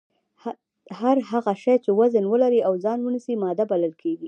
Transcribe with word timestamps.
هر 0.99 1.17
هغه 1.31 1.53
شی 1.63 1.75
چې 1.83 1.89
وزن 1.99 2.25
ولري 2.27 2.59
او 2.67 2.73
ځای 2.83 2.97
ونیسي 3.01 3.33
ماده 3.43 3.63
بلل 3.71 3.93
کیږي 4.01 4.19